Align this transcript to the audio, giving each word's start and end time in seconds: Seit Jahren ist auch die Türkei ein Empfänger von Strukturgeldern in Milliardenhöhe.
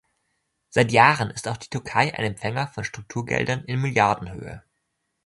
Seit 0.71 0.91
Jahren 0.93 1.29
ist 1.29 1.47
auch 1.47 1.57
die 1.57 1.69
Türkei 1.69 2.11
ein 2.15 2.25
Empfänger 2.25 2.67
von 2.69 2.83
Strukturgeldern 2.83 3.63
in 3.65 3.79
Milliardenhöhe. 3.81 4.63